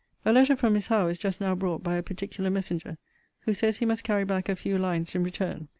[0.25, 2.97] A letter from Miss Howe is just now brought by a particular messenger,
[3.41, 5.67] who says he must carry back a few lines in return.